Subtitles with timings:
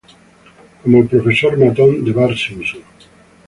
[0.81, 2.81] Como el profesor matón de Bart Simpson.